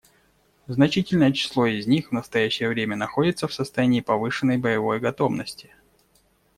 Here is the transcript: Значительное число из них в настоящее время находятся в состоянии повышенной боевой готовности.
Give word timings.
Значительное 0.67 1.31
число 1.31 1.67
из 1.67 1.85
них 1.85 2.07
в 2.09 2.11
настоящее 2.11 2.69
время 2.69 2.95
находятся 2.95 3.47
в 3.47 3.53
состоянии 3.53 4.01
повышенной 4.01 4.57
боевой 4.57 4.99
готовности. 4.99 5.75